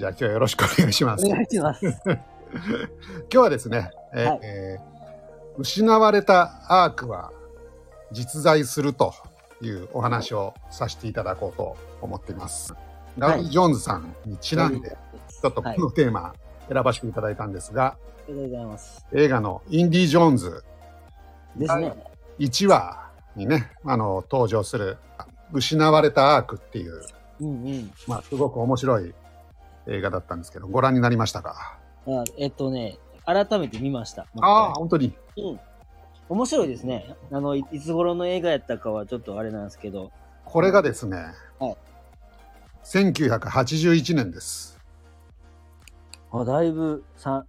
[0.00, 1.26] じゃあ今日はよろしくお願いします。
[1.26, 1.84] お願いします。
[1.84, 1.92] 今
[3.28, 4.90] 日はですね、えーはいえー
[5.58, 7.32] 失われたアークは
[8.12, 9.12] 実在すると
[9.60, 12.74] いうお話をさせていただこうと思っています。
[13.18, 14.96] ガウディ・ジョーンズさんにちなんで、
[15.28, 16.32] ちょっとこはいのテーマ
[16.72, 17.96] 選ばせていただいたんですが、あ
[18.28, 19.06] りがとうございます。
[19.12, 20.64] 映画のインディ・ジョーンズ
[21.56, 21.94] ですね。
[22.38, 24.96] 1話にね、あの、登場する
[25.52, 27.02] 失われたアークっていう、
[27.40, 27.92] うんうん。
[28.06, 29.14] まあ、すごく面白い
[29.90, 31.78] 映画だったんですけど、ご覧になりましたか？
[32.06, 34.26] あえっとね、改めて見ました。
[34.40, 35.14] ああ、本当に？
[35.36, 35.60] うん。
[36.28, 37.14] 面白いですね。
[37.32, 40.12] あの、いいつ頃の映画やったかはちょっとあれなんですけど。
[40.44, 41.16] これがですね、
[41.58, 41.76] はい
[42.84, 44.78] 1981年です。
[46.32, 47.44] あ、だいぶ、三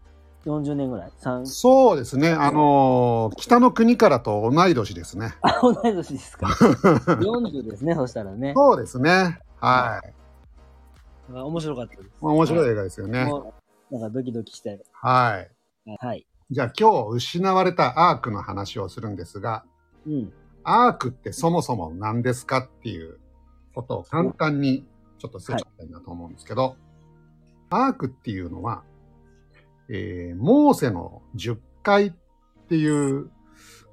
[0.46, 1.12] 40年ぐらい。
[1.20, 5.36] 三そうですね、あのー北の国からと同い年ですね。
[5.42, 6.48] あ、同い年ですか。
[7.22, 8.54] 40ですね、そしたらね。
[8.56, 9.40] そうですね。
[9.60, 10.14] はい。
[11.40, 12.10] あ面白かったです。
[12.22, 13.26] 面白い映画ですよね。
[13.26, 13.54] も
[13.92, 14.82] うなんかドキドキして。
[14.92, 15.46] は
[15.86, 15.96] い。
[16.00, 16.26] はい。
[16.50, 19.64] じゃあ今日失われたアークの話をするんですが、
[20.06, 20.34] うん。
[20.64, 23.20] アークってそもそも何ですかっていう
[23.74, 24.86] ことを簡単に
[25.18, 26.76] ちょっと説明したいなと思うんですけど、
[27.70, 28.84] アークっていうのは、
[29.90, 32.14] えー、モーセの10回っ
[32.70, 33.30] ていう、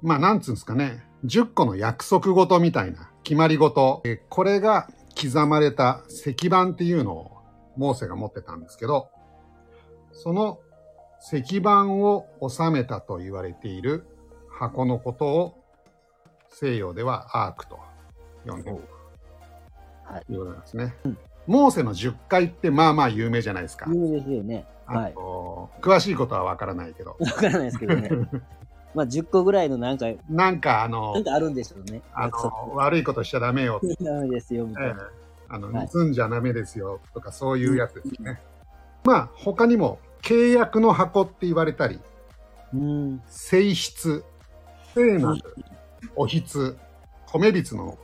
[0.01, 7.37] まあなんつうんですかね、10個の約束事みたいな決まり事、えーこれが刻まれた石板っていうのを
[7.77, 9.09] モーセが持ってたんですけど、
[10.11, 10.59] その
[11.21, 14.05] 石板を収めたと言われている
[14.49, 15.63] 箱のことを
[16.49, 17.79] 西洋ではアークと
[18.45, 18.81] 呼んでいる
[20.03, 20.95] はいということなんですね。
[21.05, 23.89] うんモーセの10回ってまあまあ有名じゃないですか。
[23.91, 24.67] 有名ですよね。
[24.85, 25.13] あはい。
[25.15, 27.17] の詳しいことはわからないけど。
[27.19, 28.09] わからないですけどね。
[28.93, 32.01] まあ、10個ぐらいのなんか、なんかあのなん、かあるんでしょうね。
[32.13, 35.09] あの悪いことしちゃダメよ、 ダメですよ、みたいええな。
[35.51, 38.39] あのはい盗んじゃダメですよとかそういうやつですね。
[39.03, 41.99] まあ他にも契約の箱って言われたり、
[42.73, 43.21] うん。
[43.27, 44.23] 性質、
[44.93, 45.41] 聖なる、
[46.15, 46.75] お筆、
[47.27, 47.97] 米びつの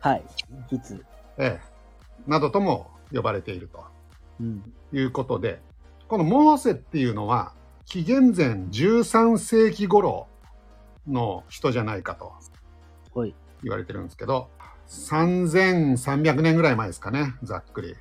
[0.00, 0.24] はい。
[0.70, 1.04] いつ。
[1.38, 3.84] ええ、などとも呼ばれていると
[4.40, 4.72] うん。
[4.92, 5.60] いうことで、
[6.06, 7.54] このモーセっていうのは、
[7.90, 10.26] 紀元前13世紀頃
[11.06, 12.34] の人じゃないかと
[13.18, 13.34] はい。
[13.62, 14.50] 言われてるんですけど、
[14.88, 17.94] 3300年ぐらい前ですかね、ざっくり。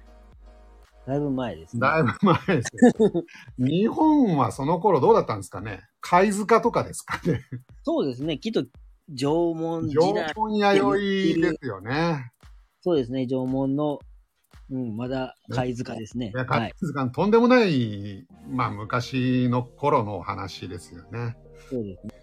[1.08, 1.80] だいぶ前ですね。
[1.80, 2.72] だいぶ前です。
[3.58, 5.80] 日本はその頃どうだったんですかね？
[6.02, 7.42] 貝塚とかですかね？
[7.84, 8.38] そうですね。
[8.40, 8.66] きっと、
[9.10, 10.34] 縄文時縄代。
[10.36, 12.34] 文弥生ですよね。
[12.82, 13.26] そうですね。
[13.26, 14.00] 縄文の、
[14.70, 16.32] うん、まだ貝塚ですね。
[16.48, 21.38] 貝塚のとんでもない、まあ昔の頃のお話ですよね。
[21.70, 22.14] そうですね。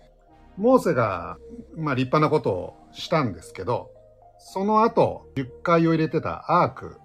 [0.56, 1.36] モーセが、
[1.76, 3.90] まあ、立派なことをしたんですけど、
[4.38, 6.96] その後、10回を入れてたアーク、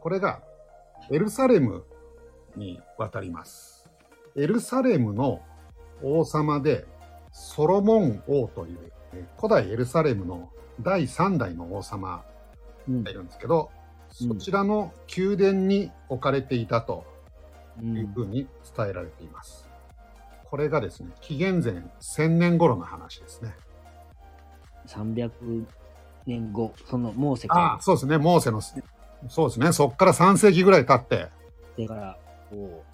[0.00, 0.40] これが
[1.10, 1.84] エルサレム
[2.56, 3.90] に渡ります。
[4.36, 5.42] エルサレムの
[6.02, 6.86] 王様で、
[7.32, 8.78] ソロモン王という、
[9.12, 12.24] え古代エルサレムの第3代の王様
[12.88, 13.14] うんがい。
[13.14, 13.79] るんですけど、うん
[14.10, 17.04] そちらの宮殿に置かれていたと
[17.80, 17.96] うん。
[17.96, 19.68] いうふうに伝えられています。
[20.44, 23.54] これがですね、紀元前1000年頃の話ですね。
[24.86, 25.64] 300
[26.26, 31.30] 年後、その、モーセあそうですね、モーセの、そうですね、そこから3世紀ぐらい経って、
[31.78, 32.18] ら、から、
[32.50, 32.84] こ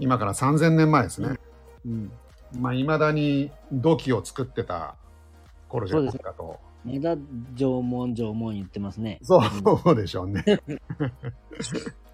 [0.00, 1.28] 今から3000年前ですね。
[1.86, 2.12] う、うん。
[2.58, 4.96] まあ、未だに土器を作ってた
[5.68, 6.58] 頃じゃないかと。
[6.94, 7.16] まだ
[7.54, 9.18] 縄文、縄文言ってますね。
[9.22, 9.42] そう、
[9.84, 10.44] そうでしょうね。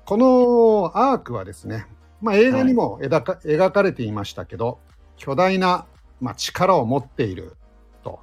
[0.04, 1.86] このアークはですね、
[2.20, 4.78] まあ、映画にも描か,、描かれていましたけど、
[5.16, 5.86] 巨大な、
[6.20, 7.56] まあ、力を持っている
[8.02, 8.20] と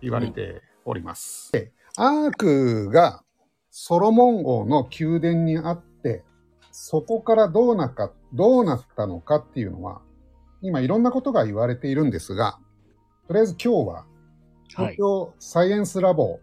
[0.00, 1.52] 言われております。
[1.52, 3.22] でアークが
[3.70, 6.24] ソロモン王の宮殿にあって、
[6.72, 10.00] そこからどうなか、どうなったのかっていうのは、
[10.62, 12.58] 今いろんなことが言われているんですが、
[13.26, 14.06] とりあえず今日は
[14.76, 16.40] 東京サイエンスラボ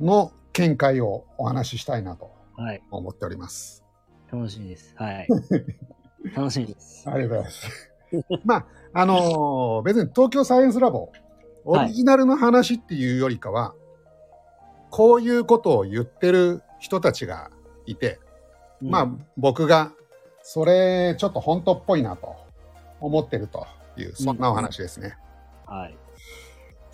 [0.00, 2.82] の見解をお話ししたいなとはい。
[2.90, 3.84] 思っております。
[4.30, 4.94] 楽しみです。
[4.96, 5.28] はい。
[6.36, 7.08] 楽しみです。
[7.08, 8.40] ありがとうございます。
[8.44, 11.10] まあ、あのー別に東京サイエンスラボ、
[11.64, 13.74] オリジナルの話っていうよりかは、
[14.90, 17.50] こういうことを言ってる人たちが
[17.86, 18.20] いて、
[18.80, 19.92] まあ僕が
[20.42, 22.36] それちょっと本当っぽいなと
[23.00, 23.66] 思ってると
[23.96, 25.16] いう、そんなお話ですね。
[25.66, 25.96] あ、はい。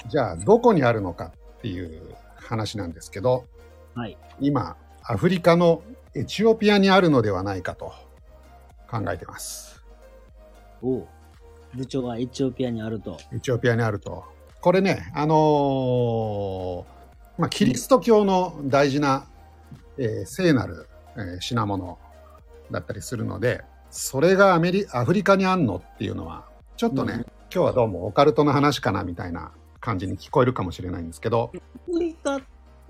[0.06, 3.44] じゃあ、どこにあるのかっていう話なんですけど、
[3.94, 4.16] はい。
[4.40, 5.82] 今、アフリカの
[6.14, 7.92] エチオピアにあるのではないかと
[8.90, 9.82] 考えてます。
[10.82, 11.06] おう
[11.74, 13.18] 部長がエチオピアにあると。
[13.32, 14.24] エチオピアにあると。
[14.60, 16.84] これね、あのー
[17.38, 19.26] まあ、キリスト教の大事な、
[19.98, 21.98] えー聖なる、えー品物
[22.70, 26.46] だったりするので、それがアメリアフリカにあんのっていうのは、
[26.76, 29.52] ちょっとね、うん今日はどうもオカルトの話かなみたいな
[29.88, 32.40] 感じに聞こえるかもしれないんですけど、アフリカ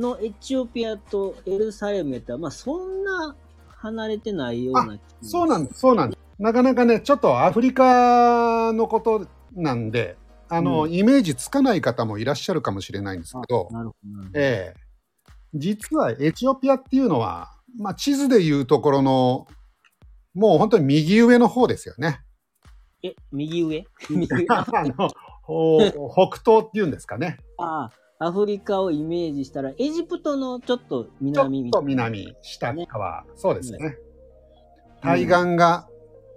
[0.00, 3.36] のエチオピアとエルサレムやったら、まあそんな
[3.68, 6.42] 離れてないようなそうなんです、そうなんです。
[6.42, 10.16] なかなかね、ちょっとアフリカのことなんで、
[10.48, 14.30] あの、うんイメージつかない方もいらっしゃるかもしれないんですけど、なるほど。
[14.34, 14.88] ええ
[15.54, 19.46] 実はエチオピアっていうのは、まあ、地図でいうところの、
[20.34, 22.20] もう本当に右上の方ですよね。
[23.02, 23.86] え、右上？
[24.10, 24.46] 右上？
[24.48, 25.08] あのほ
[25.48, 27.38] 北東っていうんですかね。
[27.56, 33.78] ああ、アフリカをイメージしたら、エジプトのちょっとちょ南みたいっと南、下側、そうですね。
[33.78, 33.96] ね
[35.00, 35.88] 対岸が、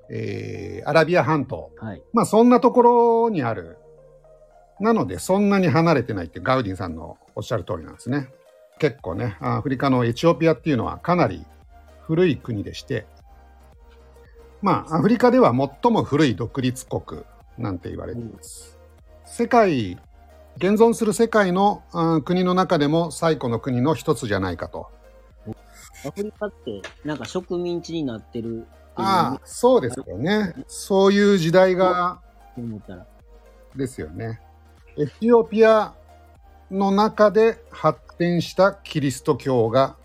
[0.09, 1.71] えーアラビア半島。
[1.81, 1.89] な。
[1.89, 2.03] はい。
[2.13, 2.81] まあそんなとこ
[3.25, 3.77] ろにある。
[4.79, 8.29] なのでそんなに離れてないってガウディさんのおっしゃる通りなんですね。
[8.79, 11.45] 結構ね、アフリカのエチオピアっていうのはかなり
[12.07, 13.05] 古い国でして、
[14.61, 17.21] まあアフリカでは最も古い独立国
[17.59, 18.80] なんて言われています。
[19.31, 19.97] 世界、
[20.57, 24.89] 現存する世界のあー国の中でも最古の国の一つじゃないかと。
[26.05, 30.53] アフリカって、なんか植民地になってるああ、そうですよね。
[30.67, 32.19] そういう時代が
[32.57, 33.07] 思ったら。
[33.73, 34.41] ですよね。
[34.97, 35.93] エチオピア
[36.69, 39.95] の中で発展したキリスト教が、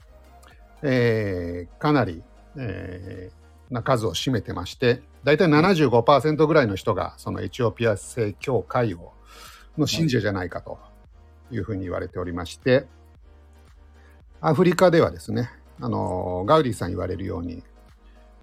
[0.84, 2.22] えーかなり、
[2.56, 9.15] えーな数を占めてまして、だいたい75%ぐらいの人がそのエチオピア正教会を
[9.78, 10.78] の信者じゃないかと
[11.50, 12.86] いうふうに言われておりまして、
[14.40, 15.50] アフリカではですね、
[15.80, 17.62] あのガウディさん言われるように、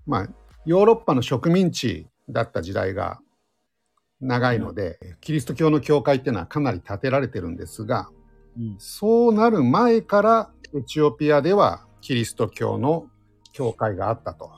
[0.06, 0.28] まあ、
[0.66, 3.20] ヨーロッパの植民地だった時代が
[4.22, 8.10] 長いので、キリスト教の教会っていうのはかなり建てられてるんですが、
[8.58, 8.76] うん。
[8.80, 13.08] そうなる前からエチオピアではキリスト教の
[13.52, 14.52] 教会があったと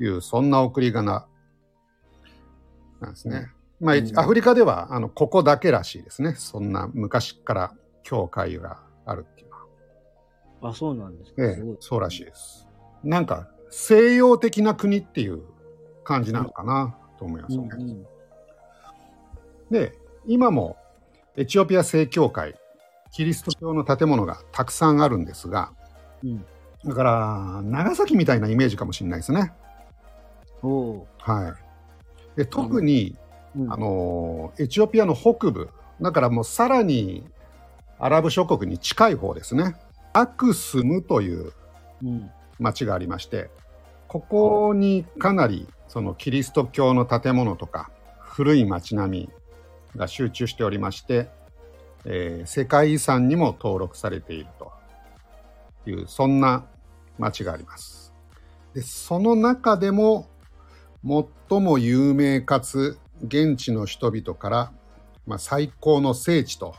[0.00, 1.26] いう、そんな送り仮名
[3.00, 3.50] なんですね。
[3.80, 6.34] まあ、うんアフリカではあのここだけらしいですね。
[6.36, 10.70] そんな昔から教会があるっていうのは。
[10.70, 11.42] あ、そうなんですか。
[11.44, 11.76] ええ。
[11.80, 12.66] そうらしいです。
[13.04, 15.42] なんか西洋的な国っていう
[16.04, 17.68] 感じなのかなと思いますよね。
[17.72, 18.06] うんうん。
[19.70, 20.76] で、今も
[21.36, 22.54] エチオピア正教会、
[23.12, 25.72] キリスト教の建物がたくさんあるんですが、
[26.22, 26.44] うん。
[26.84, 29.52] だから、長崎みたいなイメージかもしれないですね。
[31.18, 31.54] は
[32.34, 32.38] い。
[32.38, 33.16] で、特に、
[33.56, 35.70] うん、あの、エチオピアの北部、
[36.00, 37.26] だからもうさらに
[37.98, 39.76] アラブ諸国に近い方ですね。
[40.12, 41.52] アクスムという
[42.02, 42.30] うん。
[42.58, 43.50] 町がありまして、
[44.08, 49.30] ここにかなりそのキリスト教の建物とか古い町並み
[49.96, 51.28] が集中しておりまして、
[52.04, 54.72] えー世界遺産にも登録されていると
[55.90, 56.66] いうそんな
[57.18, 58.12] 町があります。
[58.74, 60.28] でその中でも
[61.48, 64.72] 最も有名かつ現地の人々から、
[65.26, 66.74] まあ、最高の聖地と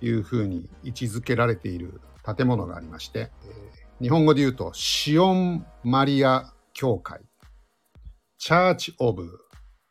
[0.00, 3.72] いうふうに位置づけられている建物がありまして、えー
[4.02, 7.20] 日本語で言うとシオンマリア教会、
[8.36, 9.30] Church of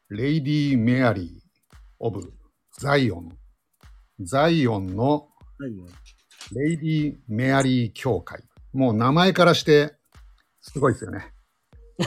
[0.09, 2.33] Lady Mary of
[2.77, 5.29] Zion、Zion の。
[6.53, 8.43] Lady Mary 教会。
[8.73, 9.95] もう名前からして
[10.59, 11.31] すごいですよね。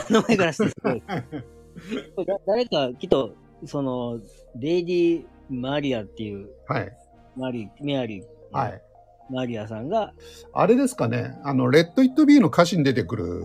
[0.07, 1.01] 名前からしてすごい。
[2.45, 3.33] 誰か、きっと、
[3.65, 4.19] その、
[4.55, 6.97] Lady マリアっていう、はい。
[7.35, 8.81] マリ、メアリー、はい。
[9.29, 10.13] マリアさんが、
[10.53, 13.43] あれですかね、あの、 Let It Be の歌詞に出てくる、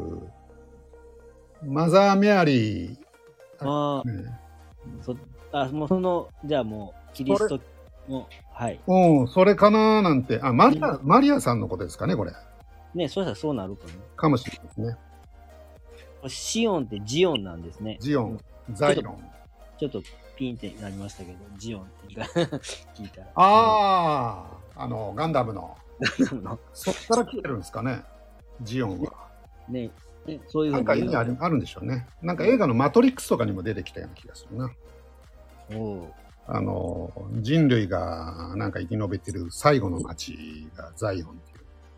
[1.62, 2.96] Mother Mary、
[3.60, 4.38] あね
[5.00, 5.16] あ、そ、
[5.52, 7.60] あ、もうその、じゃあもう、キリスト
[8.08, 8.80] の、はい。
[8.86, 12.32] うん、それかななんて、あ、マリア、マリアさんのことですかね、これ。
[12.94, 13.92] ね、そしたらそうなるかな。
[14.16, 14.96] かもしれないですね。
[16.28, 17.96] シオンってジオンなんですね。
[18.00, 18.40] ジオン、
[18.72, 19.29] ザイオン。
[19.80, 20.02] ちょっと
[20.36, 22.14] ピンってなりましたけど、ジオンって
[22.94, 23.26] 聞いたら。
[23.34, 24.44] あ
[24.76, 25.74] あ、あの、ガンダムの。
[26.44, 26.58] あ。
[26.74, 28.02] そっから来てるんですかね、
[28.60, 29.12] ジオンは。
[29.70, 29.90] ね、
[30.26, 32.06] ねそういうふなうんにか意味あるあるんでしょうね。
[32.20, 34.70] なんか映画のマトリックスとかにも出てきたような気がするな。
[35.74, 36.12] おう
[36.46, 41.54] あの、人類がなんか生き延びてる最後の街がザイオンってい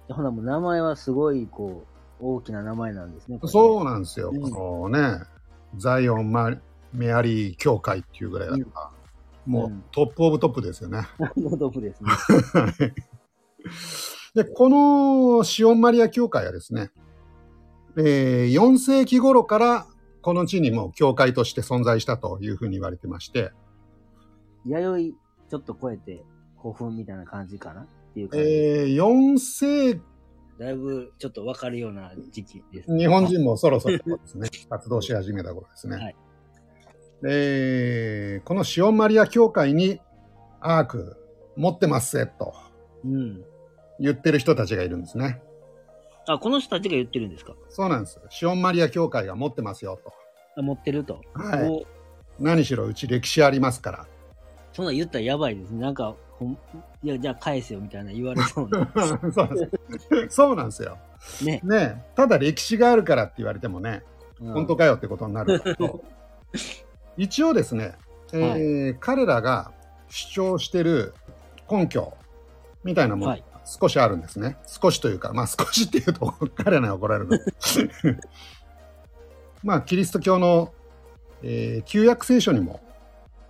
[0.09, 0.15] う。
[0.15, 1.85] ほな、もう名前はすごい、こ
[2.21, 3.41] う、大きな名前なんですね。
[3.45, 4.31] そうなんですよ。
[4.33, 5.25] うんこのね、
[5.77, 6.51] ザイオンマ
[6.93, 8.91] メアリー教会っていうぐらいだから、
[9.47, 11.07] もううん top of top ですよね。
[11.37, 12.11] のトップですね。
[14.35, 16.91] で、このシオンマリア教会はですね、
[17.97, 19.87] えー4世紀頃から
[20.23, 23.53] この地にも教会として存在したというふうに言われてまして、
[24.65, 25.17] 弥生
[25.51, 26.25] ちょっと超えて
[26.61, 28.47] 古墳みたいな感じかなっていう感じ。
[28.47, 30.01] えー4世
[30.59, 32.97] だいぶちょっとわかるような時期です。
[32.97, 35.97] 日本人もそろそろですね、 活動し始めた頃ですね。
[35.97, 36.17] はい
[37.23, 40.01] で、このシオンマリア教会に
[40.61, 41.17] アーク
[41.57, 42.55] 持ってますぜと
[43.05, 43.45] うん。
[44.01, 45.41] 言ってる人たちがいるんですね。
[46.27, 47.55] あ、この人たちが言ってるんですか？
[47.69, 48.21] そうなんです。
[48.31, 50.13] シオンマリア教会が持ってますよと。
[50.57, 51.21] あ持ってると。
[51.35, 51.85] はいお
[52.41, 54.07] 何しろうち歴史ありますから。
[54.73, 55.81] そんなん言ったらやばいですね。
[55.81, 56.53] なんか、ほん
[57.03, 58.91] いや、じゃあ返せよみたいな言われそうな。
[60.31, 60.83] そうなんです。
[60.83, 60.97] よ。
[61.45, 61.61] ね。
[61.63, 64.03] ねただ歴史があるからって言われてもね、
[64.41, 66.03] うん本当かよってことになるけど
[67.17, 67.95] 一応ですね、
[68.33, 69.73] えー彼らが
[70.09, 71.15] 主張してる
[71.71, 72.15] 根拠
[72.85, 74.57] みたいなものがはい少しあるんですね。
[74.67, 77.39] 少しというか、まあ少しっていうと 彼らに怒られるの。
[79.63, 80.73] まあキリスト教の、
[81.43, 82.81] えー旧約聖書にも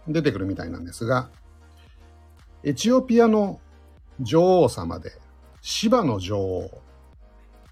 [0.07, 1.31] 出てくるみたいなんですが、
[2.62, 3.61] エチオピアの
[4.21, 5.12] 女王様で、
[5.62, 6.83] シバの女王。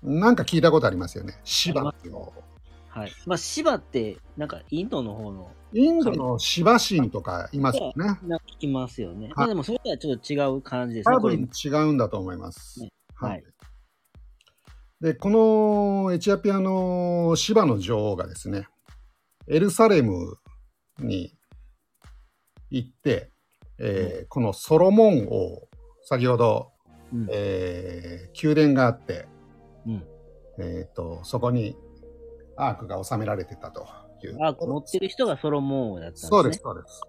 [0.02, 1.38] なんか聞いたことありますよね。
[1.44, 2.32] シバの女王。
[2.90, 3.12] はい。
[3.24, 8.04] まあ、芝って、なんかインドの方の、インドのシバ神とかいますよね。
[8.04, 9.28] なんか聞きますよね。
[9.28, 11.16] いまあでもそれとはちょっと違う感じですね。
[11.16, 12.80] 多分違うんだと思います。
[12.80, 15.04] ねははいい。
[15.04, 18.66] で、このエチオピアのシバの女王がですね、
[19.46, 20.36] エルサレム
[20.98, 21.36] に
[22.70, 23.30] 行って、
[23.78, 25.68] えーこのソロモン王、
[26.02, 26.72] 先ほど、
[27.14, 29.26] うんえー宮殿があって、
[29.86, 30.04] うん。
[30.58, 31.76] えーと、そこに
[32.62, 33.86] アークが収められてたと
[34.22, 34.38] いう。
[34.44, 36.28] あ、持ってる人がソロモン王だったんですね。
[36.30, 37.00] そうです、そうです。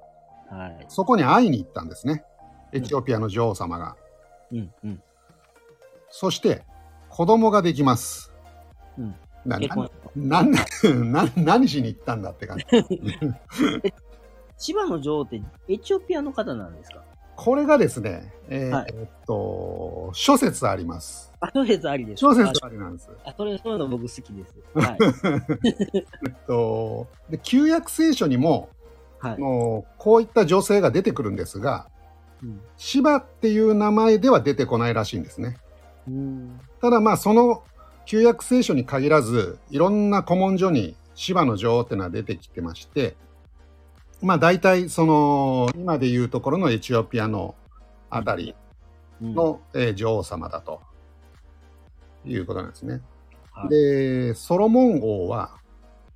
[0.50, 0.86] はい。
[0.88, 2.24] そこに会いに行ったんですね。
[2.72, 3.96] エチオピアの女王様が。
[4.52, 5.04] うん、うん。
[6.10, 6.64] そして、
[7.10, 8.34] 子供ができます。
[8.98, 9.16] うん。
[9.46, 9.58] な
[10.16, 12.66] なな 何しに行ったんだって感じ。
[14.58, 17.04] 千葉の女王ってエチオピアの方なんですか？
[17.44, 21.34] これがですね、えーはいえっと、諸説あります。
[21.40, 22.20] あ、諸説ありです。
[22.20, 23.10] 諸説ありなんです。
[23.26, 24.56] あ、それ、そういうの僕好きです。
[24.78, 24.98] はい。
[25.96, 28.70] えっと、で旧約聖書にも、
[29.18, 29.40] はい。
[29.40, 31.88] もうこういった女性が出てくるんですが、
[32.44, 35.58] うんシバっていう名前では出てこないらしいんですね。
[36.08, 36.60] うん。
[36.80, 37.64] ただまあその
[38.06, 43.16] 旧約聖書に限らずいろんな古文書に芝の女王ってのは出てきてまして
[44.22, 47.56] まあ大体その今でいうところのエチオピアの
[48.10, 48.56] あたり
[49.22, 50.82] うんの、えー女王様だと
[52.26, 53.02] いうことなんですね。
[53.52, 55.58] はいでソロモン王は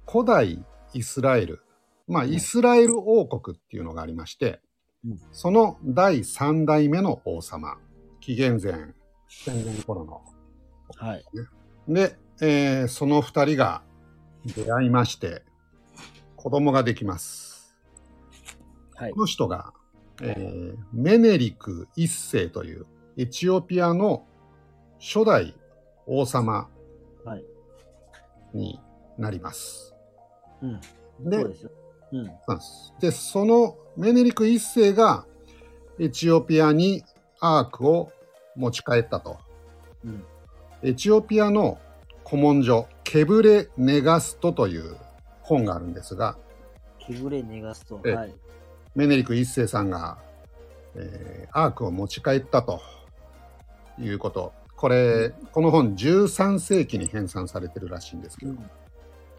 [0.07, 1.62] 古代イスラエル
[2.07, 4.62] まあイスラエル王国っていうのがありまして、
[5.05, 7.77] うんその第3代目の王様
[8.21, 8.74] 紀元前
[9.29, 10.21] 1000年頃の
[10.97, 11.24] はい。
[11.88, 13.81] で、えーその二人が
[14.45, 15.43] 出会いまして、
[16.35, 17.54] 子供ができます。
[18.96, 19.22] はいこ。
[19.22, 19.74] の人が、
[20.22, 22.86] えーメネリク一世という
[23.18, 24.25] エチオピアの
[25.00, 25.56] 初代
[26.08, 26.70] 王様
[27.24, 27.44] はい。
[28.54, 28.80] に
[29.18, 29.94] なります。
[30.62, 30.80] うん。
[31.30, 35.25] で、そうですですで、そのメネリク一世が
[36.00, 37.04] エチオピアに
[37.40, 38.12] アークを
[38.56, 39.38] 持ち帰ったと。
[40.04, 40.24] うん。
[40.84, 41.80] エチオピアの
[42.28, 44.98] 古文書、ケブレ・ネガストという
[45.42, 46.38] 本があるんですが、
[47.00, 48.02] 気ぶれネガスト。
[48.06, 48.34] ええはい。
[48.96, 50.18] メネリク一世さんが、
[50.96, 52.82] えーアークを持ち帰ったと
[54.00, 54.54] いうこと。
[54.75, 58.70] これ、この本13世紀に編纂されてるらしいんですけど、うん。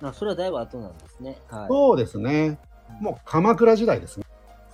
[0.06, 1.38] あ、それはだいぶ後なんですね。
[1.48, 1.68] はい。
[1.68, 2.58] そうですね。
[3.00, 4.24] もう鎌倉時代ですね。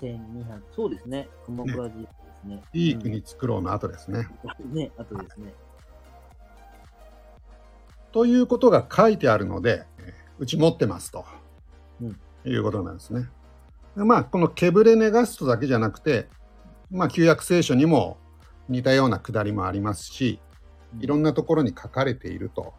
[0.01, 0.61] 1200。
[0.75, 1.29] そうですね。
[1.47, 2.09] 鎌倉時代で
[2.43, 2.63] すね。
[2.73, 4.29] いい国作ろうの後ですね。
[4.61, 4.75] うん。
[4.75, 5.53] ね、後ですね。
[8.13, 11.25] ということが書いてあるので、えーうち持ってますと、
[12.01, 13.29] うんいうことなんですね。
[13.97, 16.29] でまあ、このケブレネガストだけじゃなくて、
[16.91, 18.17] まあ、旧約聖書にも
[18.69, 20.41] 似たようなくだりもありますし、
[20.99, 22.75] いろんなところに書かれていると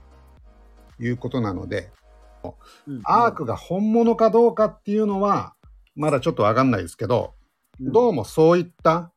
[1.00, 1.92] いうことなので、
[2.88, 5.54] うんアークが本物かどうかっていうのは、
[5.96, 7.36] まだちょっとわかんないですけど、
[7.80, 9.12] どうもそういった、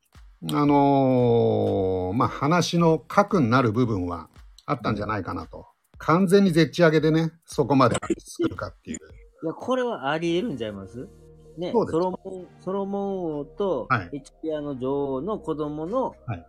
[0.53, 4.29] あのーまあ、話の核になる部分は
[4.65, 5.67] あったんじゃないかなと。
[5.99, 8.99] 完全に絶ち上げでね、そこまで作るかっていう。
[9.43, 11.09] いや、これはあり得るんちゃいます？
[11.57, 16.47] ね、ソロモン、ソロモン王とはいエチオピアの女王の子供の、はい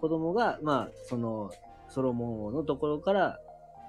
[0.00, 1.50] 子供が、まあ、その、
[1.88, 3.40] ソロモン王のところから、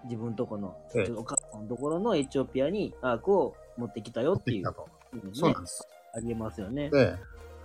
[0.06, 4.72] 自分とこの、ええお母さんのところのエチオピアにアークを持ってきたよっていう、ね
[5.34, 5.88] そうなんです。
[6.14, 6.90] ありえますよね。
[6.90, 7.16] で、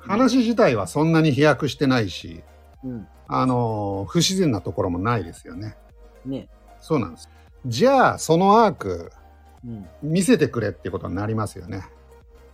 [0.00, 2.42] 話自体はそんなに飛躍してないし、
[2.85, 3.06] うん。
[3.28, 5.76] あのー不自然なところもないですよね。
[6.26, 6.49] ね。
[6.80, 7.28] そうなんです。
[7.66, 9.12] じゃあ、そのアーク、
[9.64, 9.87] うん。
[10.02, 11.85] 見せてくれっていうことになりますよね。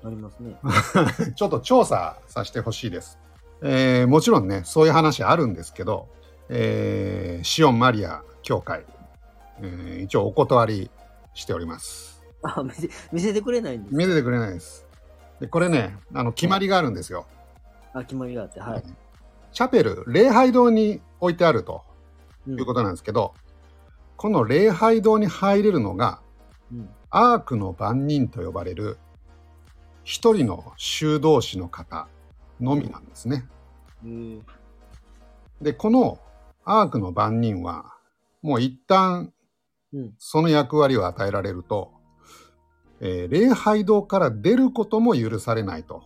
[0.05, 0.57] ありますね。
[1.35, 3.19] ちょっと調査させてほしいです。
[3.63, 6.09] えーもちろんね、そういう話あるんですけど、
[6.49, 8.85] えーシオン・マリア教会、
[9.61, 10.91] えー一応お断り
[11.35, 12.23] しております。
[12.43, 14.87] あ、見せ見せてくれないんです見せてくれないです。
[15.41, 17.27] で、これね、あの、決まりがあるんですよ。
[17.93, 18.83] あ、決まりがあって、はい。
[19.53, 21.83] チャペル、礼拝堂に置いてあると
[22.47, 23.35] うんいうことなんですけど、
[24.17, 26.21] この礼拝堂に入れるのが、
[26.73, 28.99] うんアークの番人と呼ばれる
[30.09, 32.09] 一人の修道士の方
[32.63, 33.47] のみなんですね。
[34.03, 34.41] へー
[35.61, 36.19] で、この
[36.65, 37.93] アークの番人は、
[38.41, 39.35] もう一旦
[39.93, 40.15] うん。
[40.17, 41.93] その役割を与えられると、
[43.01, 46.03] えー礼拝堂から出ることも許されないと。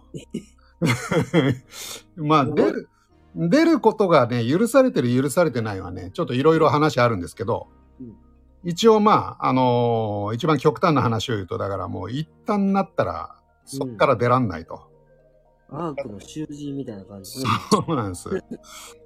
[2.17, 2.89] まあ、出る、
[3.37, 7.69] 出ることがね、許されてる許されてないはね、ちょっといろいろ話あるんですけど、
[8.01, 8.17] うん
[8.65, 14.81] 一応まあ、あのー一番極端な話を言うと、だからもう一旦なったら、そっから出らんないと。
[15.71, 17.51] アークの囚人みたいな感じですね。
[17.71, 18.29] そうなんです。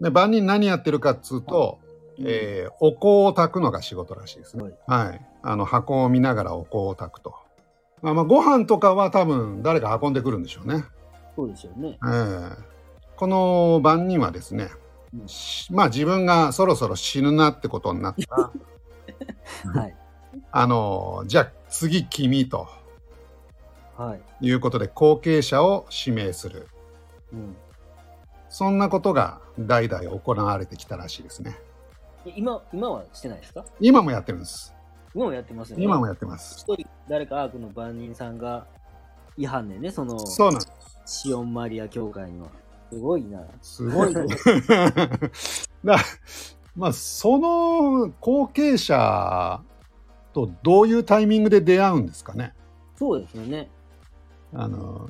[0.00, 1.78] で、万人何やってるかっつうと、
[2.18, 4.64] えーお香を炊くのが仕事らしいですね。
[4.64, 4.74] はい
[5.08, 5.26] はい。
[5.42, 7.34] あの、箱を見ながらお香を炊くと。
[8.02, 10.84] まあ、まあ、ご飯とかは多分誰か運んでくるんでしょうね。
[11.36, 11.98] そうでしょうね。
[12.02, 12.56] えー
[13.16, 14.68] この番人はですね、
[15.14, 18.50] うんしまあ自分がそろそろ死ぬなってことになったら、
[19.80, 19.96] はい。
[20.50, 22.68] あの、じゃあ次君と
[23.96, 24.46] はい。
[24.46, 26.68] いうことで後継者を指名する。
[27.32, 27.56] うん。
[28.48, 31.58] そんなことが代々行われてきたらしいですね。
[32.26, 33.64] え今、今はしてないですか？
[33.80, 34.74] 今もやってるんです。
[35.14, 35.84] 今もやってますよね。
[35.84, 36.60] 今もやってます。
[36.60, 38.66] 一人、誰かアークの番人さんが
[39.38, 40.66] 違反でね、その、そうなんで
[41.06, 41.22] す。
[41.24, 42.48] シオンマリア教会には。
[42.90, 43.40] すごいな。
[43.62, 44.14] すごい。
[45.84, 45.96] だ
[46.76, 49.60] まあ、その後継者
[50.34, 52.52] とどういうタイミングで出会うんですかね。
[52.96, 53.70] そうですよね。
[54.52, 55.08] あの、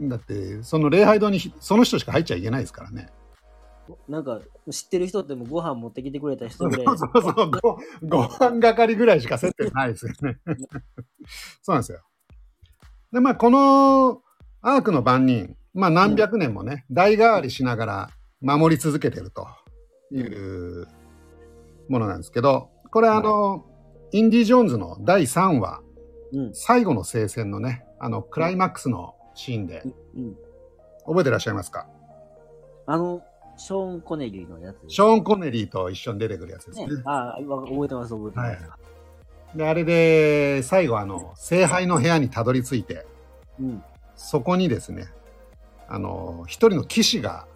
[0.00, 3.08] だって、その礼拝堂にひその人しか入っちゃいけないですからね。
[4.08, 4.40] なんか、
[4.70, 10.38] 知ってる人ってもご飯持ってきてくれた人そうで、そうそうご、ご飯係ぐらいしか接点ないですよね。
[11.62, 12.00] そうなんですよ。
[13.12, 14.22] で、まあ、この
[14.62, 18.10] アークの番人、まあ、何百年もね、代替わりしながら
[18.40, 19.46] 守り続けてると
[20.12, 20.86] いう
[21.88, 23.66] ものなんですけど、これあの、
[24.12, 25.82] インディ・ジョーンズの第3話、
[26.32, 26.54] うん。
[26.54, 29.84] 最後の聖戦のね、あの、クライマックスのシーンで、
[30.16, 30.36] うん。
[31.06, 31.86] 覚えてらっしゃいますか？
[32.86, 33.22] あの、
[33.56, 34.78] ショーン・コネリーのやつ。
[34.88, 36.92] ショーン・コネリーと一緒に出てくるやつですねね。。
[37.04, 38.76] ああ、わ覚えてます、覚えてま
[39.54, 39.56] す。
[39.56, 43.06] で、あれで、最後、あの、聖杯の部屋にたどり着いて、
[43.60, 43.84] うん。
[44.16, 45.06] そこにですね、
[45.88, 47.46] あの、一人の騎士が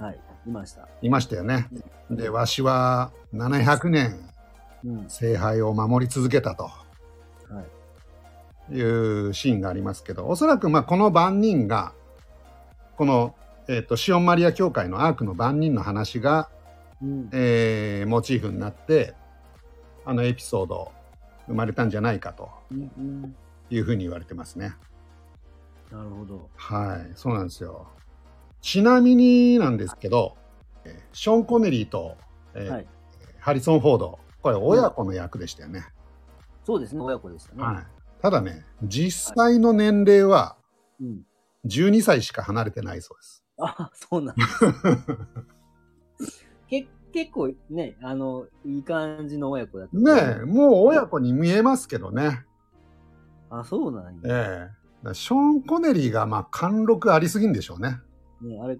[0.00, 0.18] はい。
[0.46, 0.88] いました。
[1.02, 1.68] いましたよね。
[2.10, 4.28] で、わしは700年
[4.84, 5.04] うん。
[5.08, 6.83] 聖杯を守り続けたとは
[8.70, 8.74] い。
[8.76, 8.82] い
[9.28, 11.92] うシーンがありますけど、おそらくまあこの番人が、
[12.96, 13.34] この、
[13.68, 16.48] えっ、と、シオンマリア教会のアークの番人の話が、
[17.02, 17.28] うん。
[17.32, 19.14] えーモチーフになって、
[20.04, 20.92] あのエピソード
[21.46, 23.36] 生まれたんじゃないかとうんうん。
[23.70, 24.74] いうふうに言われてますね。
[25.90, 26.50] なるほど。
[26.56, 27.88] はい、そうなんですよ。
[28.60, 30.36] ちなみになんですけど、
[30.84, 32.16] えーショーン・コネリーと、
[32.54, 32.86] えーはい。
[33.38, 35.86] ハリソン・フォード、これ親子の役でしたよね。
[36.64, 37.62] そうですね、親子でしたね。
[37.62, 37.93] はい。
[38.24, 40.56] ただね、実際の年齢は
[40.98, 41.26] うん。
[41.66, 43.44] 12歳しか離れてないそうです。
[43.58, 44.48] あ、そうなんです。
[46.66, 49.98] け結構ね、あの、いい感じの親子だった。
[49.98, 52.46] ねえ、もう親子に見えますけどね。
[53.50, 54.20] あ、そうなんや。
[54.24, 58.00] ええだからショーン・コネリーがまあ貫禄ありすぎんでしょうね。
[58.40, 58.78] ね、あれ、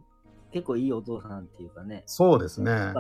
[0.53, 2.03] 結構いいお父さんっていうかね。
[2.07, 2.95] そうですね。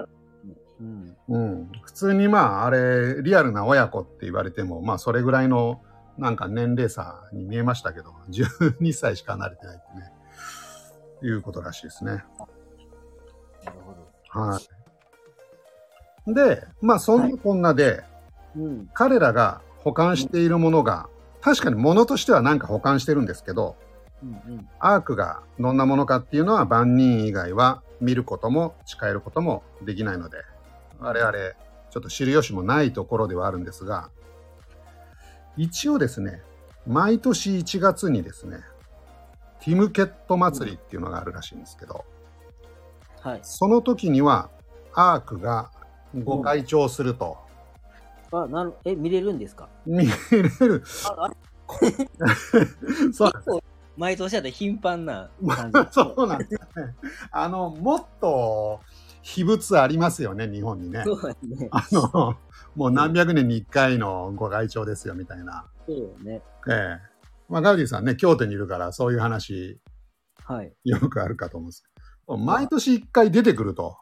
[0.78, 1.16] うん。
[1.28, 1.72] うん。
[1.80, 5.80] 普通にまあ、あれ、リアルな親子って言われても、まあ、それぐらいの、
[6.18, 10.12] なんか年齢差に見えましたけど、12歳しか離れてないってね、
[11.22, 12.24] いうことらしいですね。
[13.64, 14.40] なるほど。
[14.40, 16.34] はい。
[16.34, 18.02] で、まあ、そんなこんなで、
[18.56, 18.88] うん。
[18.94, 21.08] 彼らが保管しているものが、
[21.40, 23.76] 確かに物としてはなんか保管してるんですけど、
[24.22, 24.68] うんうん。
[24.78, 30.38] アークがどんなものかっていうのは万人以外は見ることも近寄ることもできないので、
[30.98, 31.32] 我々
[31.90, 34.10] ちょっと知る由もないところではあるんですが、
[35.56, 36.42] 一応ですね、
[36.86, 38.60] 毎年1月にですね、
[39.60, 42.04] ティムケット祭りっていうのがあるらしいんですけど、
[43.20, 43.40] はい。
[43.42, 44.50] その時には
[44.94, 45.70] アークが
[46.24, 47.38] ご開帳すると、
[48.32, 49.68] あ、なる、え、見れるんですか？
[49.86, 50.12] 見れ
[50.66, 50.82] る。
[51.06, 51.30] あ、あ
[53.12, 53.32] そう
[53.96, 55.78] 毎年やったら頻繁な感じ。
[55.94, 56.94] そうなんですよね。
[57.30, 58.80] あの、もっと
[59.24, 61.02] 秘仏ありますよね、日本にね。
[61.02, 61.68] そうだね。
[61.70, 62.36] あの、
[62.76, 65.64] もう何百年に一回のご外長ですよ、みたいな。
[65.88, 66.42] そうだね。
[66.68, 67.00] ええ。
[67.48, 69.80] まあ、ガウディさんね、京都にいるから、そういう話、
[70.44, 70.74] はい。
[70.84, 71.84] よくあるかと思うんです。
[72.26, 73.96] 毎年一回出てくると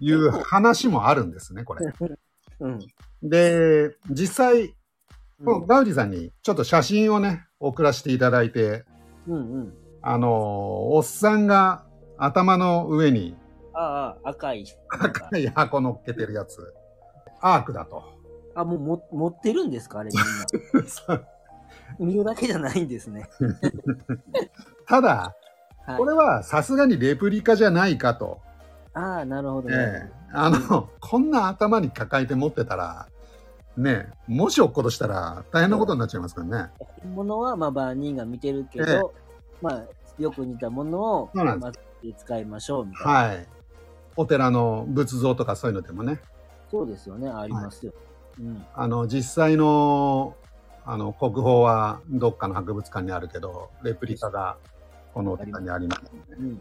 [0.00, 1.84] いう話もあるんですね、これ。
[2.60, 2.78] うん。
[3.22, 4.74] で、実際、
[5.40, 8.86] うんガウディさんにちょっと写真をね、送らせていただいて、
[9.26, 9.74] うんうん。
[10.00, 11.84] あのーおっさんが
[12.16, 13.36] 頭の上に
[13.80, 14.64] ああ、赤い。
[14.90, 16.74] 赤い箱乗っけてるやつ。
[17.40, 18.02] アークだと。
[18.54, 20.00] あ、もうも持ってるんですか？
[20.00, 21.24] あれみんな。
[21.98, 23.28] 見るだけじゃないんですね。
[24.86, 25.34] ただ、
[25.86, 26.04] はいこ。
[26.06, 28.40] れはさすがにレプリカじゃないかと。
[28.94, 33.06] ああ、なるほど、えねえあの、こんな頭に抱えて持ってたら、
[33.76, 36.70] ねえ、もし落っことしたら大変なことになっちゃいますからね。
[37.02, 39.02] 本物は、まあ、万人が見てるけど、ええ
[39.62, 39.84] まあ、
[40.18, 41.72] よく似たものを、まあ、
[42.16, 43.12] 使いましょうみたいな。
[43.12, 43.46] はい。
[44.18, 46.20] お寺の仏像とかそういうのでもね、
[46.72, 47.92] そうですよね、ありますよ。
[48.40, 48.66] うん。
[48.74, 50.34] あの、実際の、
[50.84, 54.56] あの、国宝はどっかの博物館にあるけど、レプリカが
[55.14, 56.56] このお寺にありますね。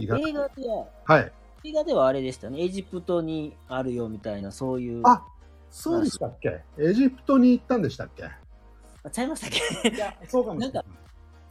[0.00, 0.32] 映画で
[0.68, 1.32] は、はい。
[1.62, 5.02] 映画ではあれでしたね、エジプトにあるよみたいな、そういう。
[5.04, 5.22] あ、
[5.70, 6.64] そうでしたっけ？
[6.76, 8.24] エジプトに行ったんでしたっけ？
[8.24, 9.50] あちゃいましたっ
[9.82, 9.90] け？
[9.90, 10.84] いや、そうかもしれない。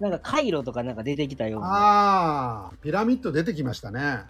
[0.01, 1.67] なんか、カイロとかなんか出てきたような。
[1.67, 4.23] ああ、ピラミッド出てきましたね。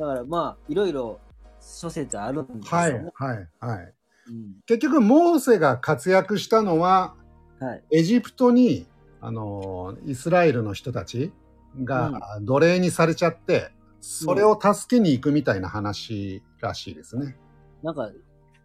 [0.00, 1.20] だから、まあ、いろいろ
[1.60, 3.94] 諸説あるんですよはいね。、はい、はい。
[4.28, 7.14] うん結局、モーセが活躍したのは、
[7.58, 7.82] はい。
[7.90, 8.86] エジプトに、
[9.20, 11.32] あの、イスラエルの人たち
[11.84, 17.36] が奴隷にされちゃって、それを助けに行くみたいな話らしいですね。
[17.82, 18.10] なんか、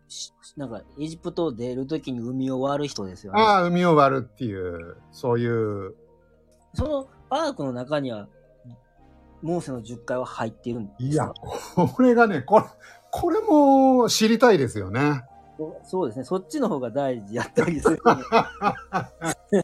[0.08, 3.42] しなんか、エジプトを出るときに海を割る人ですよね。
[3.42, 5.96] ああ、海を割るっていう、そういう、
[6.74, 8.28] そのアークの中には、
[9.42, 11.34] モーセの10回は入っているんですかいや、
[11.88, 12.66] これがね、これ、
[13.12, 15.24] これも知りたいですよね。
[15.84, 16.26] そうですね。
[16.26, 18.02] そっちの方が大事やったりする、ね。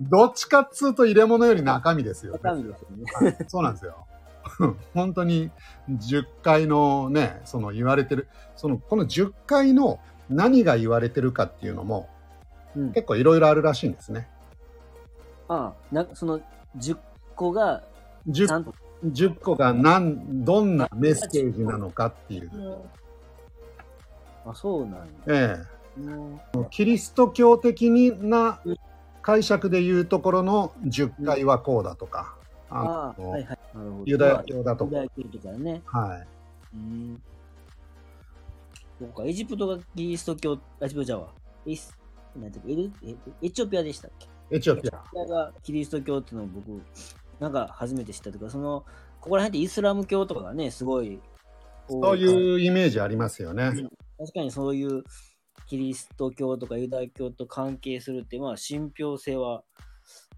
[0.00, 2.40] どっちかっつうと入れ物より中身ですよね。
[2.42, 2.88] 中身ですよ
[3.30, 3.38] ね。
[3.48, 4.06] そうなんですよ。
[4.92, 5.50] 本当に
[5.88, 12.08] 10回のね、その言われてる、その、この10回の何が言われてるかっていうのも
[12.76, 12.92] うん。
[12.92, 14.28] 結構いろいろあるらしいんですね。
[15.48, 16.40] ああ、なその
[16.76, 16.98] 10
[17.36, 17.82] 個が、
[18.32, 18.74] ちゃ 10, んと。
[19.04, 22.78] 10個が何、どんなメッセージなのかっていう。
[24.46, 25.06] あ、そうなんや。
[25.26, 25.56] え
[25.98, 26.66] うんえ。
[26.70, 28.60] キリスト教的な
[29.20, 32.36] 解釈でいうところの10回はこうだとか、
[32.70, 33.58] ああ、のはいはい。
[33.74, 34.02] なるほど。
[34.06, 35.82] ユダヤ教だとか、ユダヤ教とかね。
[35.84, 36.26] はい。
[36.74, 37.22] うん。
[38.98, 41.28] そうか、エジプトがキリスト教、あ、エジプトじゃわ。
[41.66, 41.96] エス、
[42.36, 42.90] なんてエ
[43.42, 44.28] エチオピアでしたっけ？
[44.56, 44.82] エチオピア。
[44.82, 46.80] エチオピアがキリスト教っていうのを僕、
[47.42, 48.84] なんか初めて知ったというか、その、
[49.20, 51.20] ここら辺ってイスラム教とかがね、すごい、
[51.88, 52.16] そうう。
[52.16, 53.72] いうイメージありますよね。
[54.18, 55.02] 確かにそういう
[55.66, 59.64] キリスト教とかユダヤ教と関係するって、まあ、信憑性は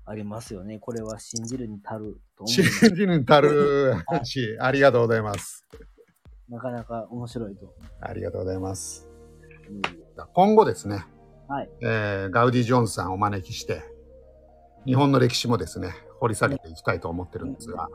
[0.07, 0.79] ありますよね。
[0.79, 2.97] これは信じるに足ると思信う。
[2.97, 5.67] じるたる話、ありがとうございます。
[6.49, 7.75] なかなか面白いと。
[8.01, 9.09] ありがとうございます。
[9.69, 9.83] うん
[10.33, 11.05] 今後ですね、
[11.49, 11.69] はい。
[11.83, 13.83] えーガウディ・ジョンさんをお招きして、
[14.87, 17.89] 日本の歴史もですね、掘り下げていきたいと思ってるんですが、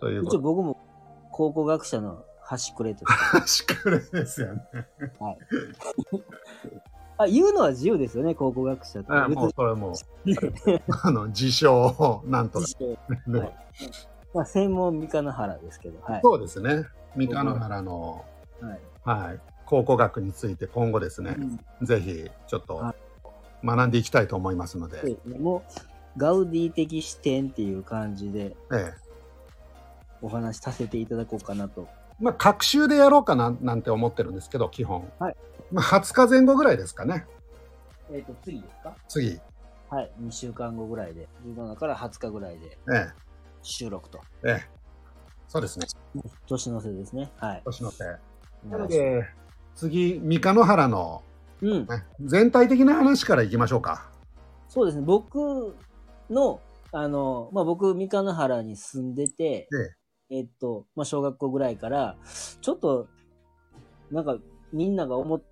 [0.00, 0.36] ということ。
[0.36, 0.76] 一応僕も
[1.30, 4.62] 考古学者の端くれとで、しくれですよね。
[7.18, 9.12] あ、言うのは自由ですよね、考古学者って。
[9.12, 9.92] あもう別それも。
[9.92, 9.94] う、
[11.02, 12.66] あの、自称をなんとか。
[13.28, 13.52] はい。
[14.34, 16.20] まあ、専門三日野原ですけど、はい。
[16.22, 16.86] そうですね。
[17.14, 18.24] 三日野原の、
[19.04, 19.26] はい。
[19.26, 21.36] はい、考古学について今後ですね。
[21.38, 21.86] う、ん。
[21.86, 22.94] ぜひちょっとは
[23.64, 25.38] 学んでいきたいと思いますので、そうですね。
[25.38, 25.62] もう、
[26.16, 28.94] ガウディ的視点っていう感じでええ
[30.20, 31.88] お話しさせていただこうかなと。
[32.20, 35.10] まあ、学習でやろうかななんて思ってるんですけど、基本。
[35.18, 35.36] はい
[35.72, 37.26] まあ、20日前後ぐらいですかね、
[38.12, 38.94] えっ、と、次ですか？
[39.08, 39.40] 次。
[39.90, 40.12] はい。
[40.22, 43.08] 2週間後ぐらいで、17から20日ぐらいでえ
[43.62, 44.20] 収録と。
[44.44, 44.70] え、ええ。
[45.48, 45.86] そうですね。
[46.46, 47.32] 年の瀬ですね。
[47.38, 47.62] はい。
[47.64, 48.04] 年の瀬。
[48.68, 49.24] なので、
[49.74, 51.22] 次、三日野原の、
[51.58, 51.86] すうん。
[51.86, 54.10] ね、全体的な話からいきましょうか。
[54.68, 55.04] そうですね。
[55.04, 55.74] 僕
[56.32, 56.60] の、
[56.92, 59.68] あの、まあ、僕、三日野原に住んでて、
[60.30, 62.16] えっと、まあ、小学校ぐらいから、
[62.60, 63.08] ちょっと、
[64.10, 64.38] なんか、
[64.72, 65.42] みんなが思っ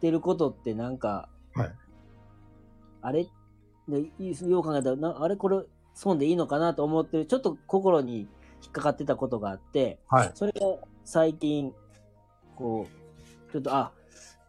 [0.00, 1.74] てることってなんか、はい。
[3.02, 3.26] あれ？
[3.88, 4.02] で
[4.48, 5.36] よう考えたらな、あれ？
[5.36, 5.62] これ、
[5.94, 8.20] 損でいいのかなと思ってる、ちょっと心に
[8.62, 10.30] 引っかかってたことがあって、はい。
[10.34, 10.60] それが
[11.04, 11.72] 最近、
[12.56, 12.86] こ
[13.48, 13.92] う、ちょっと、あ、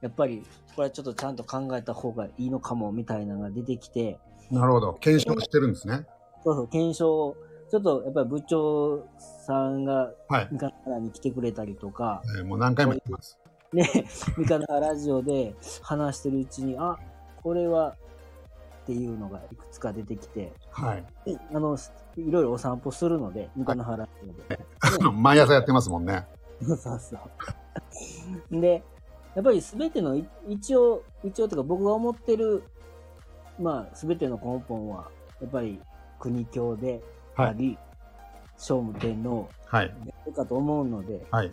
[0.02, 0.44] やっぱり、
[0.76, 4.20] これはちょっとちゃんと考えた方がいいのかも、みたいなのが出てきて、
[4.52, 4.94] なるほど。
[4.94, 6.06] 検証してるんですね。
[6.44, 7.38] そうそう、検証を、
[7.70, 9.08] ちょっとやっぱり部長
[9.46, 10.48] さんがはい。
[10.52, 13.40] 三日原に来てくれたりとか、ええもう何回も言ってます。
[13.74, 13.90] ね、
[14.38, 16.98] 三日原ラジオで話してるうちに、あ、
[17.42, 17.96] これは、
[18.84, 21.06] っていうのがいくつか出てきて、はい。
[21.54, 21.78] あの、
[22.18, 25.12] いろいろお散歩するので、三日原ラジオで。
[25.14, 26.28] 毎朝やってますもんね。
[26.62, 27.18] そ うそうそ
[28.50, 28.60] う。
[28.60, 28.84] で、
[29.36, 32.64] やっぱりすべての、一応、一応というか僕が思ってる、
[33.62, 35.80] まあ、すべての根本は、やっぱり
[36.20, 37.02] 国教で
[37.36, 37.80] あり、はい、
[38.58, 39.94] 聖武天皇はい
[40.36, 41.52] かと思うので、はい、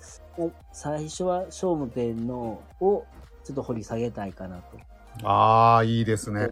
[0.73, 3.05] 最初は聖武天皇を
[3.45, 5.29] ちょっと掘り下げたいかなと。
[5.29, 6.41] ああ、いいですね。
[6.41, 6.49] ぜ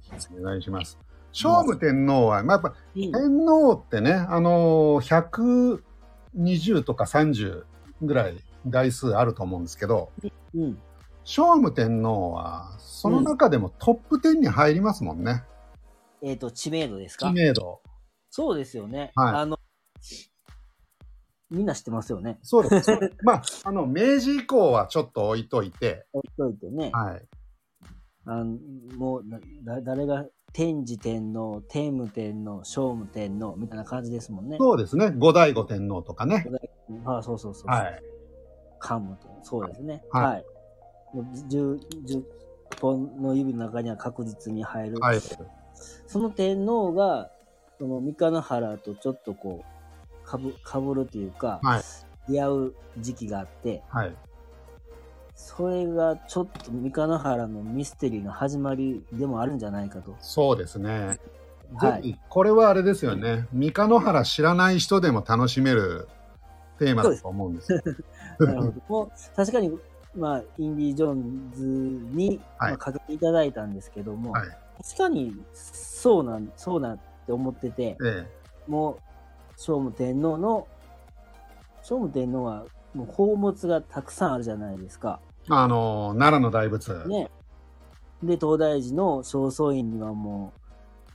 [0.00, 0.98] ひお願いします。
[1.32, 5.80] 聖武天皇は、まあ、やっぱ、天皇ってね、あのー、
[6.32, 7.64] 120とか30
[8.02, 10.10] ぐらい台数あると思うんですけど、
[10.54, 10.78] うん、
[11.26, 15.42] 聖武天皇は、その中でもトップ10に入りますもんね。
[16.22, 17.28] うん、えっ、ー、と、知名度ですか？
[17.28, 17.82] 知名度。
[18.30, 19.10] そうですよね。
[19.16, 19.58] はい、あの、
[21.50, 22.38] みんな知ってますよね。
[22.42, 22.90] そうです。
[23.24, 26.06] まあ、あの、明治以降はちょっと置いといて。
[26.12, 26.90] 置いといてね。
[26.92, 27.28] はい。
[28.28, 28.58] あの
[28.96, 29.24] もう
[29.64, 34.56] だ、誰が天智天皇、天武天皇、聖武天皇みたいな感じですもんね。
[34.58, 35.12] そうですね。
[35.16, 36.44] 五代五天皇とかね。
[37.04, 37.66] ああ、そうそうそう。
[37.68, 38.02] はい。
[38.80, 40.04] 桓武天そうですね。
[40.10, 40.24] はい。
[40.24, 40.44] はい、
[41.48, 42.22] 十、十
[42.80, 45.00] 本の指の中には確実に入る。
[45.00, 45.20] はい。
[46.06, 47.30] その天皇が、
[47.78, 51.82] その三日野原とちょっとこう、かぶ、かぶるというか、はい。
[52.32, 54.14] 出会う時期があって、はい。
[55.34, 60.16] それがちょっと三日野原のミステリーの始まりでもあるんじゃないかと。
[60.18, 61.18] そうですね。
[61.74, 62.18] はい。
[62.28, 63.46] これはあれですよね。
[63.52, 66.08] 三日野原知らない人でも楽しめる
[66.78, 67.82] テーマだと思うんですよ。
[68.40, 68.72] なるほど。
[68.88, 69.78] もう確かに、
[70.16, 71.64] まあ、インディ・ジョーンズ
[72.16, 74.48] に、まあ、かけていただいたんですけども、はい、
[74.82, 78.26] 確かにそうなん、そうなんって思ってて、ええ、
[78.66, 78.98] もう、
[79.56, 80.66] 聖武天皇の、
[81.82, 85.20] 聖武天皇はもう宝物がたくさんあるじゃないですか。
[85.48, 87.06] あの、奈良の大仏。
[87.06, 87.30] ね。
[88.22, 90.52] で、東大寺の正倉院にはも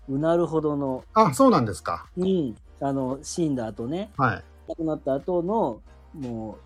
[0.08, 1.04] う、うなるほどの。
[1.14, 2.08] あ、そうなんですか。
[2.16, 2.56] うん。
[2.80, 4.12] あの、死んだ後ね。
[4.18, 4.44] はい。
[4.68, 5.82] 亡くなった後の、
[6.14, 6.58] も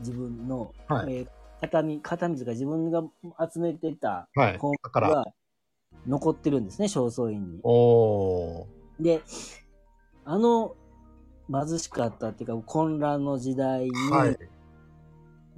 [0.00, 1.28] 自分の、はい、えー、
[1.62, 3.02] 形見、形見とか自分が
[3.52, 5.32] 集めてた本が
[6.06, 7.60] 残ってるんですね、正倉院に。
[7.62, 8.66] お
[8.98, 9.22] で、
[10.24, 10.74] あの、
[11.50, 13.90] 貧しかったっていうか、混乱の時代に、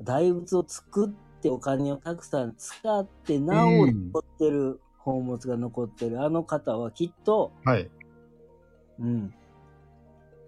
[0.01, 7.91] 大仏を作ってお金をたくさん使ってなお残ってる、宝物が残ってるあの方はきっと、はい。
[9.01, 9.35] うん。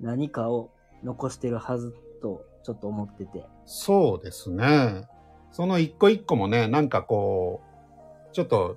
[0.00, 0.70] 何かを
[1.02, 3.44] 残してるはずと、ちょっと思ってて。
[3.64, 5.06] そうですね。
[5.56, 7.62] その一個一個もね、なんかこ
[8.30, 8.76] う、ちょっと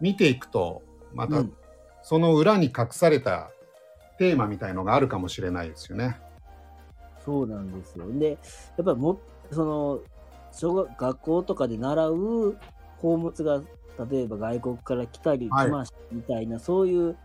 [0.00, 0.80] 見ていくと、
[1.12, 1.42] また、
[2.02, 3.50] その裏に隠された
[4.16, 6.20] テーマみたいのがあるかもしれないですよね。
[7.24, 8.04] そうなんですよ。
[8.16, 8.36] で、や
[8.80, 9.18] っぱりも、
[9.50, 10.00] その、
[10.52, 12.56] 小学学校とかで習う
[12.98, 13.62] 宝物が、
[14.08, 17.16] 例えば外国から来たり来ましたみたいな、はい、そういう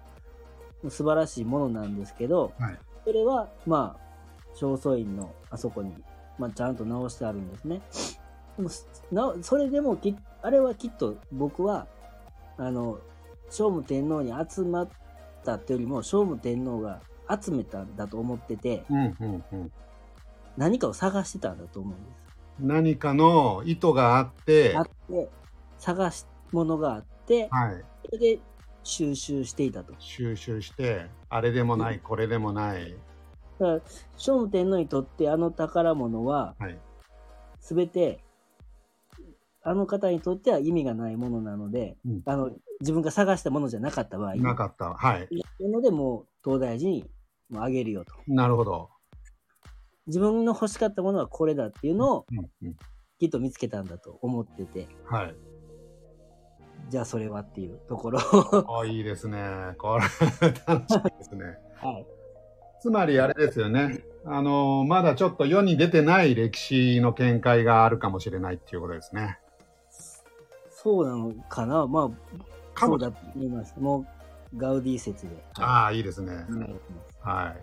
[0.89, 5.93] 素晴らしいものなんですけど、はい、それは、まあ、正倉院のあそこに、
[6.39, 7.81] まあ、ちゃんと直してあるんですね。
[8.57, 8.69] でも
[9.11, 11.87] なそれでもき、あれはきっと僕は、
[12.57, 12.99] あの、
[13.49, 14.89] 聖武天皇に集まっ
[15.43, 19.71] たってよりも、聖武天皇が集めたんだと思ってて、うんうんうん、
[20.57, 22.25] 何かを探してたんだと思うんです。
[22.59, 25.29] 何かの意図があって、あって、
[25.77, 28.39] 探し物があって、はい、それで
[28.83, 29.93] 収集していたと。
[29.99, 32.95] 収集して、あれでもない、うん、これでもない。
[33.59, 33.81] だから、
[34.17, 36.55] 聖武天皇にとってあの宝物は、
[37.59, 38.23] すべて、
[39.67, 42.51] あの方にとっては意味がないものなので、うん、あの、
[42.81, 44.35] 自分が探したものじゃなかった場合。
[44.35, 44.93] なかった。
[44.93, 45.27] はい。
[45.59, 47.09] なので、もう、東大寺に
[47.49, 48.13] もうあげるよと。
[48.27, 48.91] なるほど。
[50.05, 52.25] 自分の欲しかったものはこれだっていうのを、
[53.19, 54.87] きっと見つけたんだと思ってて。
[55.05, 55.35] はい。
[56.89, 58.19] じゃあそれはっていうところ。
[58.79, 59.39] あいいですね。
[59.79, 60.03] これ、
[60.67, 61.57] 楽しいですね。
[61.77, 62.05] はい。
[62.81, 64.03] つまりあれですよね。
[64.25, 69.39] あの、まだちょっと世に出てない歴史の見解があるかもしれないっていうことですね。
[70.85, 71.87] そうなのかな？
[71.87, 73.73] まあ、そうだと思います。
[73.79, 74.05] も
[74.53, 75.35] う、ガウディ説で。
[75.35, 76.45] はい、ああ、いいですね。
[77.21, 77.55] は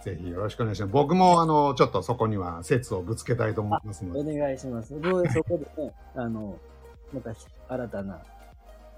[0.00, 0.02] い。
[0.02, 0.90] ぜひよろしくお願いします。
[0.90, 4.20] 僕も、あの、ちょっとそこには説をぶつけたいと思いますので。
[4.20, 4.94] お願いします。
[4.98, 6.56] そこでね、 あの、
[7.12, 7.34] また
[7.68, 8.18] 新たな、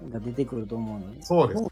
[0.09, 1.21] が出てくると思うので。
[1.21, 1.69] そうですね。